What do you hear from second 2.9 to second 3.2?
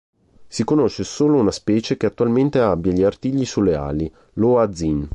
gli